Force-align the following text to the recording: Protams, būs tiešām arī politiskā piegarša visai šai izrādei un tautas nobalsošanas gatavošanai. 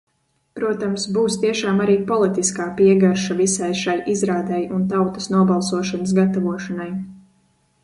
Protams, 0.59 1.03
būs 1.17 1.35
tiešām 1.43 1.83
arī 1.83 1.97
politiskā 2.11 2.65
piegarša 2.79 3.37
visai 3.43 3.69
šai 3.83 3.95
izrādei 4.15 4.65
un 4.79 4.89
tautas 4.97 5.31
nobalsošanas 5.37 6.19
gatavošanai. 6.23 6.91